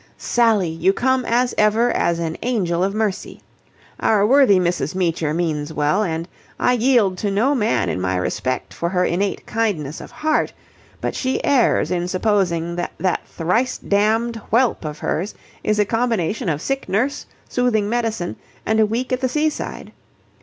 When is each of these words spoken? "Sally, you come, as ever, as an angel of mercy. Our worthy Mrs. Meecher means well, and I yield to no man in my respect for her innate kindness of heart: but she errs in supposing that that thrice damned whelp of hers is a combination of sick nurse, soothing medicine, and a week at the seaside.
"Sally, 0.17 0.69
you 0.69 0.93
come, 0.93 1.25
as 1.25 1.53
ever, 1.59 1.91
as 1.91 2.17
an 2.17 2.35
angel 2.41 2.83
of 2.83 2.95
mercy. 2.95 3.39
Our 3.99 4.25
worthy 4.25 4.57
Mrs. 4.57 4.95
Meecher 4.95 5.31
means 5.31 5.71
well, 5.71 6.01
and 6.01 6.27
I 6.59 6.73
yield 6.73 7.19
to 7.19 7.29
no 7.29 7.53
man 7.53 7.87
in 7.87 8.01
my 8.01 8.15
respect 8.15 8.73
for 8.73 8.89
her 8.89 9.05
innate 9.05 9.45
kindness 9.45 10.01
of 10.01 10.09
heart: 10.09 10.53
but 11.01 11.13
she 11.13 11.39
errs 11.43 11.91
in 11.91 12.07
supposing 12.07 12.77
that 12.77 12.93
that 12.97 13.27
thrice 13.27 13.77
damned 13.77 14.37
whelp 14.49 14.85
of 14.85 14.97
hers 14.97 15.35
is 15.63 15.77
a 15.77 15.85
combination 15.85 16.49
of 16.49 16.63
sick 16.63 16.89
nurse, 16.89 17.27
soothing 17.47 17.87
medicine, 17.87 18.37
and 18.65 18.79
a 18.79 18.87
week 18.87 19.13
at 19.13 19.21
the 19.21 19.29
seaside. 19.29 19.91